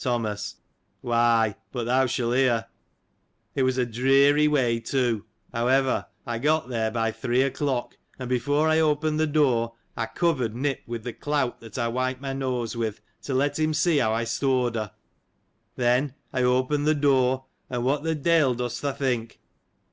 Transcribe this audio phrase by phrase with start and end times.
[0.00, 0.56] Thomas.—
[1.00, 2.66] Why, but thou shall hear.
[3.54, 8.66] It was a dreary way, too: however, I got there by three o'clock; and before
[8.68, 12.74] I opened the door, I covered Nip with the clout that I wipe my nose
[12.76, 14.90] with, to let him see how I stored her.
[15.76, 19.40] Then, I opened the door, and what the de'il dost thou think?